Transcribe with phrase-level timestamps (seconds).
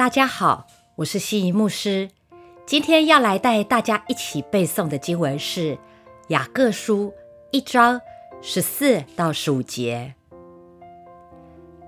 [0.00, 2.08] 大家好，我是西仪牧师。
[2.64, 5.76] 今天要来带大家一起背诵的经文是
[6.28, 7.08] 《雅各书》
[7.50, 8.00] 一章
[8.40, 10.14] 十四到十五节。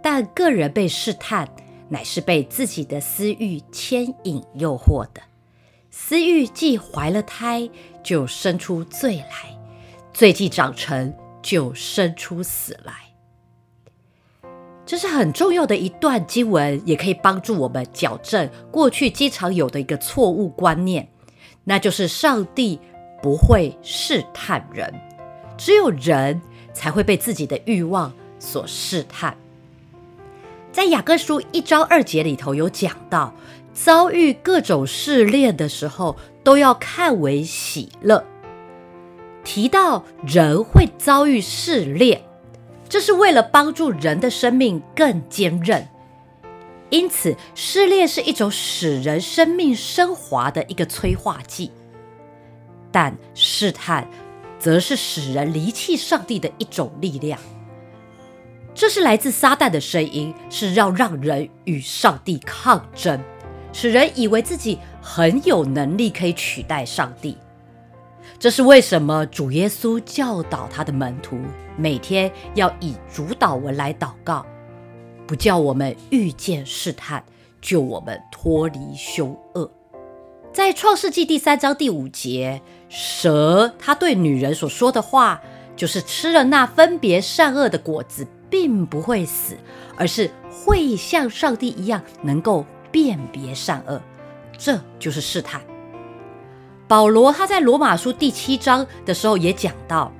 [0.02, 1.48] 但个人被试探，
[1.88, 5.22] 乃是被自己的私欲牵引诱惑的。
[5.90, 7.70] 私欲既怀了胎，
[8.02, 9.58] 就生出罪来；
[10.12, 13.11] 罪既长成，就生出死来。
[14.92, 21.08] 这是很重要的一段经文，也可以帮助我们矫正过去经常有的一个错误观念，
[21.64, 22.78] 那就是上帝
[23.22, 24.92] 不会试探人，
[25.56, 26.38] 只有人
[26.74, 29.34] 才会被自己的欲望所试探。
[30.70, 33.34] 在雅各书一章二节里头有讲到，
[33.72, 38.22] 遭遇各种试炼的时候，都要看为喜乐。
[39.42, 42.20] 提到人会遭遇试炼。
[42.92, 45.88] 这是为了帮助人的生命更坚韧，
[46.90, 51.72] 因此失恋是一种使人生命升华的一个催化剂。
[52.90, 54.06] 但试探，
[54.58, 57.40] 则是使人离弃上帝的一种力量。
[58.74, 63.18] 这是来自撒旦的声音，是要让人与上帝抗争，
[63.72, 67.38] 使人以为自己很有能力可以取代上帝。
[68.42, 71.38] 这是为什么主耶稣教导他的门徒
[71.76, 74.44] 每天要以主导文来祷告，
[75.28, 77.22] 不叫我们遇见试探，
[77.60, 79.70] 救我们脱离凶恶。
[80.52, 85.40] 在创世纪第三章第五节，蛇他对女人所说的话，
[85.76, 89.56] 就是吃了那分别善恶的果子，并不会死，
[89.96, 94.02] 而是会像上帝一样能够辨别善恶。
[94.58, 95.62] 这就是试探。
[96.92, 100.12] 保罗他在罗马书第七章的时候也讲到，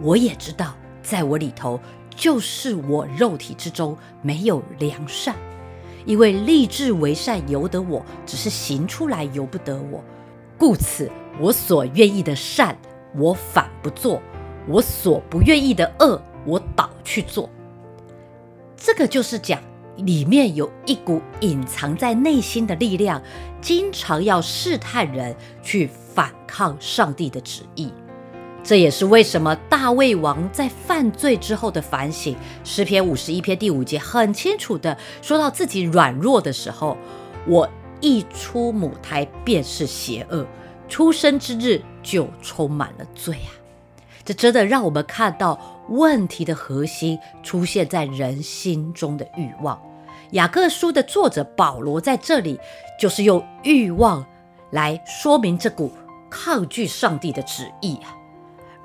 [0.00, 1.80] 我也知道，在我里头
[2.14, 5.34] 就是我肉体之中没有良善，
[6.04, 10.00] 因为立志为善由得我，只是行出来由不得我。
[10.56, 11.10] 故此，
[11.40, 12.78] 我所愿意的善，
[13.16, 14.20] 我反不做；
[14.68, 17.50] 我所不愿意的恶，我倒去做。
[18.76, 19.60] 这个就是讲。
[19.96, 23.22] 里面有一股隐藏在内心的力量，
[23.60, 27.92] 经常要试探人去反抗上帝的旨意。
[28.64, 36.96] 这也是为什么大卫王在犯罪之后的反省，诗篇五十一篇第五节很清楚的说到自己软弱的时候，
[37.46, 37.68] 我
[38.00, 40.46] 一出母胎便是邪恶，
[40.88, 43.50] 出生之日就充满了罪啊！
[44.24, 45.71] 这真的让我们看到。
[45.88, 49.80] 问题的核心出现在人心中的欲望。
[50.32, 52.58] 雅各书的作者保罗在这里
[52.98, 54.26] 就是用欲望
[54.70, 55.92] 来说明这股
[56.30, 58.16] 抗拒上帝的旨意啊。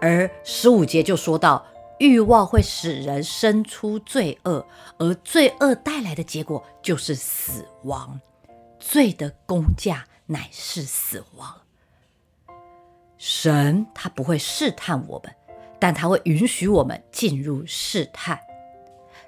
[0.02, 1.66] 而十五节就说到，
[2.00, 4.66] 欲望会使人生出罪恶，
[4.98, 8.20] 而罪恶带来的结果就是死亡。
[8.80, 11.62] 罪的工价乃是死亡。
[13.18, 15.34] 神他不会试探我们。
[15.80, 18.40] 但他会允许我们进入试探，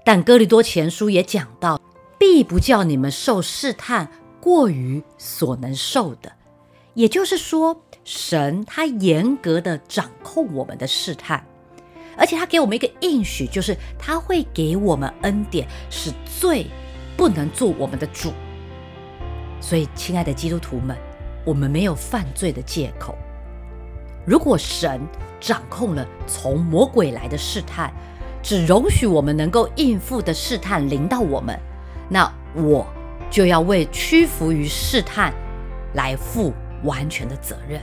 [0.04, 1.80] 但哥林多前书也讲到，
[2.18, 4.10] 必不叫你们受试探
[4.42, 6.32] 过于所能受的。
[6.96, 11.46] 也就是说，神他严格的掌控我们的试探，
[12.18, 16.66] 而且他给我们一个应许，就是他会给我们恩典，使罪
[17.16, 18.34] 不能做我们的主。
[19.62, 20.98] 所以，亲爱的基督徒们，
[21.46, 23.16] 我们没有犯罪的借口。
[24.29, 25.01] 如果神
[25.40, 27.91] 掌控了从魔鬼来的试探，
[28.44, 31.59] 只容许我们能够应付的试探临到我们，
[32.07, 32.85] 那我
[33.31, 35.34] 就要为屈服于试探
[35.95, 36.53] 来负
[36.84, 37.81] 完全的责任。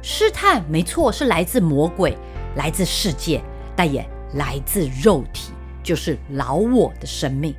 [0.00, 2.16] 试探没错，是来自魔鬼，
[2.56, 3.42] 来自世界，
[3.76, 4.02] 但也
[4.36, 5.52] 来自肉体，
[5.82, 7.54] 就是老我的生命。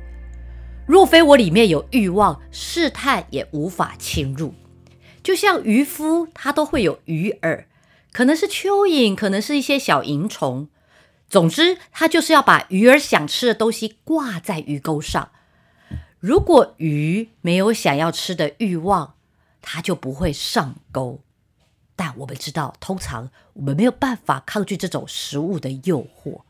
[0.86, 4.52] 若非我里面有欲望，试探也无法侵入。
[5.22, 7.62] 就像渔夫，他都会有鱼饵。
[8.16, 10.70] 可能是蚯蚓，可能是一些小蝇虫。
[11.28, 15.32] 总之，它就是要把鱼儿想吃的东西挂在鱼钩上。
[16.18, 19.16] 如果鱼没有想要吃的欲望，
[19.60, 21.20] 它就不会上钩。
[21.94, 26.40] 但我们知道，通常我们没有办法抗拒这种食物的诱惑，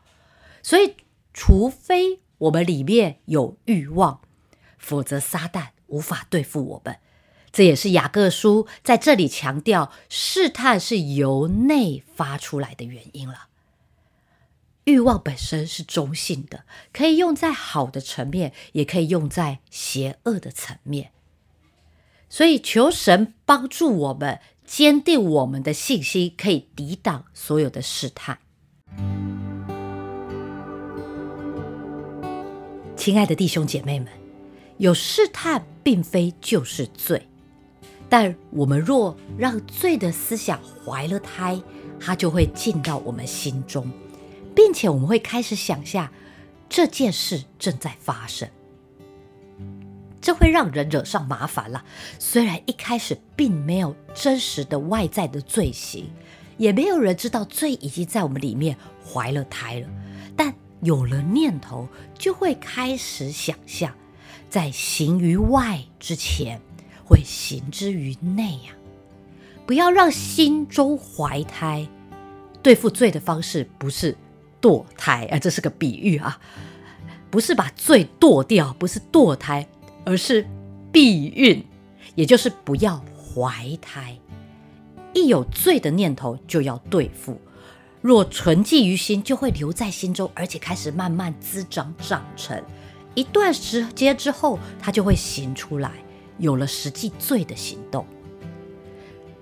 [0.63, 0.95] 所以，
[1.33, 4.21] 除非我们里面有欲望，
[4.77, 6.95] 否则撒旦无法对付我们。
[7.51, 13.47] 这也是雅各书在这里强调试探是由内发出来的原因了。
[14.83, 16.63] 欲望本身是中性的，
[16.93, 21.11] 可以用在好的层面，也可以用在邪恶的层面。
[22.29, 28.39] 所以求神帮助我们坚定我们的信心，可以抵挡所有的试探。
[32.95, 34.09] 亲爱的弟兄姐妹们。
[34.77, 37.27] 有试探，并非就是罪。
[38.09, 41.61] 但我们若让罪的思想怀了胎，
[41.99, 43.91] 它就会进到我们心中，
[44.55, 46.09] 并且我们会开始想象
[46.69, 48.47] 这件事正在发生。
[50.21, 51.85] 这会让人惹上麻烦了。
[52.19, 56.09] 虽然一开始并没有真实的外在的罪行，
[56.57, 59.87] 也没有人知道罪已经在我们里面怀了胎了，
[60.35, 61.87] 但有了念头，
[62.17, 63.93] 就会开始想象，
[64.49, 66.61] 在行于外之前。
[67.07, 68.75] 会行之于内呀！
[69.65, 71.87] 不要让心中怀胎。
[72.61, 74.13] 对付罪的方式不是
[74.61, 76.37] 堕胎啊，这是个比喻啊，
[77.29, 79.65] 不是把罪堕掉，不是堕胎，
[80.03, 80.45] 而是
[80.91, 81.63] 避孕，
[82.15, 84.17] 也就是不要怀胎。
[85.13, 87.39] 一有罪的念头就要对付，
[88.01, 92.61] 若存记于心，就会留在心中，而且开始慢慢滋长长成。
[93.15, 95.91] 一段时间之后，它就会行出来。
[96.37, 98.05] 有了实际罪的行动，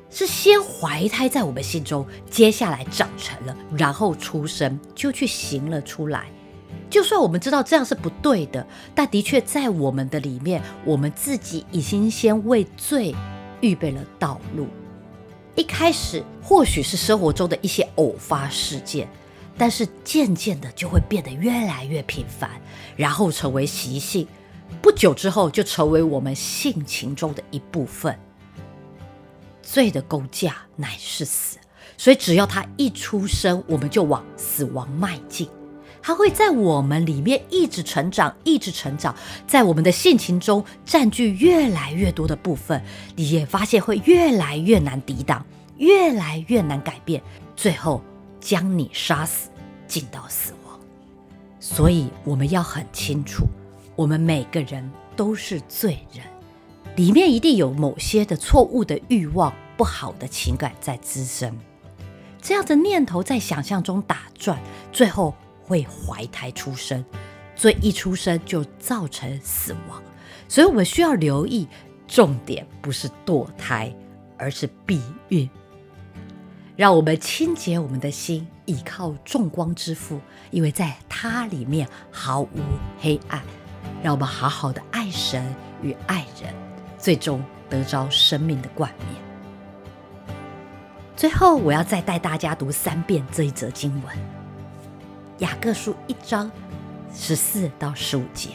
[0.10, 6.26] 是先怀胎在我们心中，接下来长成了，然后出生就去行了出来。
[6.90, 13.14] 就算我们知道这样是不对的，但的确在我们的里面，我们自己已经先为罪
[13.62, 14.68] 预备了道路。
[15.56, 19.08] 一开始或许是生活中的一些偶发事件，
[19.58, 22.50] 但是渐渐的就会变得越来越频繁，
[22.96, 24.28] 然后成为习性。
[24.86, 28.16] 不久之后，就成为我们性情中的一部分。
[29.64, 31.58] 罪的构架乃是死，
[31.98, 35.50] 所以只要他一出生，我们就往死亡迈进。
[36.04, 39.16] 他会在我们里面一直成长，一直成长，
[39.48, 42.80] 在我们的性情中占据越来越多的部分。
[43.16, 45.44] 你也发现会越来越难抵挡，
[45.78, 47.24] 越来越难改变，
[47.56, 48.04] 最后
[48.40, 49.50] 将你杀死，
[49.88, 50.80] 进到死亡。
[51.60, 53.48] 所以我们要很清楚。
[53.96, 56.26] 我们每个人都是罪人，
[56.96, 61.58] 里面一定有某些的错误的欲望、不好的情感在滋生。
[62.42, 64.60] 这样的念头在想象中打转，
[64.92, 65.34] 最后
[65.64, 67.04] 会怀胎出生。
[67.56, 70.04] 罪一出生就造成死亡，
[70.50, 71.66] 所以我们需要留意，
[72.06, 73.96] 重点不是堕胎，
[74.38, 75.50] 而是避孕。
[76.76, 80.20] 让我们清洁我们的心，倚靠众光之父，
[80.52, 82.60] 因为在它里面毫无
[83.00, 83.42] 黑暗。
[84.06, 85.44] 让我们好好的爱神
[85.81, 86.54] 与爱人，
[86.96, 90.38] 最终得着生命的冠冕。
[91.16, 94.16] 最后，我要再带大家读三遍这一则经文：
[95.40, 96.52] 雅各书一章
[97.16, 98.50] 十四到十五节。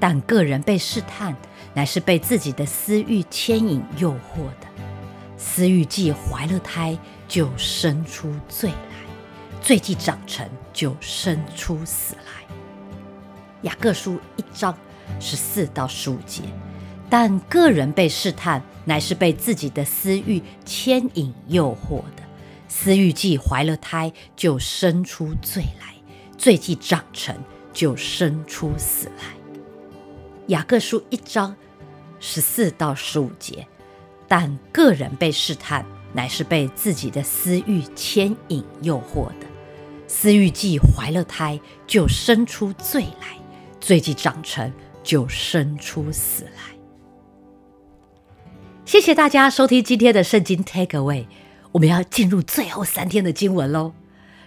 [0.00, 1.36] 但个人被试探，
[1.72, 4.66] 乃是被自己的私欲牵引诱惑的；
[5.38, 6.98] 私欲既怀了胎，
[7.28, 9.06] 就生出罪来；
[9.62, 12.42] 罪既长成，就生出死来。
[13.62, 14.76] 雅各书一章
[15.20, 16.42] 十四到十五节，
[17.08, 22.22] 但个人被试探，乃是被自己的私欲牵引诱惑的。
[22.68, 25.94] 私欲既怀了胎，就生出罪来；
[26.36, 27.36] 罪既长成，
[27.72, 29.24] 就生出死来。
[30.48, 31.54] 雅各书一章
[32.18, 33.66] 十四到十五节，
[34.26, 39.46] 但个人被试探，乃是被自己的私欲牵引诱惑的。
[40.08, 43.36] 私欲既怀了胎，就生出罪来。
[43.82, 44.72] 最既长成，
[45.02, 46.72] 就生出死来。
[48.84, 51.26] 谢谢大家收听今天的圣经 Take Away，
[51.72, 53.92] 我们要进入最后三天的经文喽。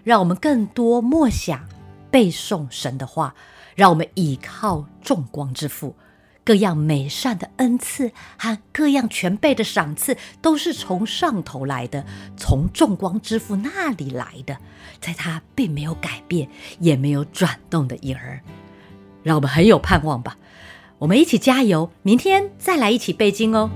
[0.06, 1.68] 让我们更多默想、
[2.10, 3.36] 背诵神的话，
[3.76, 5.98] 让我们倚靠众光之父，
[6.46, 12.06] 各样美善的恩赐和各样全备的赏赐，都是从上头来的，
[12.38, 14.58] 从众光之父那里来的，
[15.02, 16.48] 在他并没有改变，
[16.80, 18.42] 也没有转动的影儿。
[19.26, 20.38] 让我们很有盼望吧！
[21.00, 23.72] 我们一起加油，明天再来一起背经哦。